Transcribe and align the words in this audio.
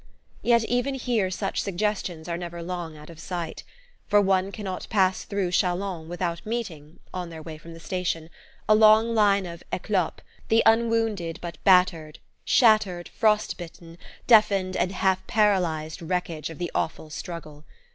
Yet 0.41 0.63
even 0.63 0.95
here 0.95 1.29
such 1.29 1.61
suggestions 1.61 2.27
are 2.27 2.35
never 2.35 2.63
long 2.63 2.97
out 2.97 3.11
of 3.11 3.19
sight; 3.19 3.63
for 4.07 4.19
one 4.19 4.51
cannot 4.51 4.87
pass 4.89 5.23
through 5.25 5.51
Chalons 5.51 6.09
without 6.09 6.43
meeting, 6.43 6.97
on 7.13 7.29
their 7.29 7.43
way 7.43 7.59
from 7.59 7.75
the 7.75 7.79
station, 7.79 8.31
a 8.67 8.73
long 8.73 9.13
line 9.13 9.45
of 9.45 9.61
"eclopes" 9.71 10.23
the 10.47 10.63
unwounded 10.65 11.37
but 11.39 11.63
battered, 11.63 12.17
shattered, 12.43 13.09
frost 13.09 13.59
bitten, 13.59 13.99
deafened 14.25 14.75
and 14.75 14.91
half 14.91 15.27
paralyzed 15.27 16.01
wreckage 16.01 16.49
of 16.49 16.57
the 16.57 16.71
awful 16.73 17.11
struggle. 17.11 17.63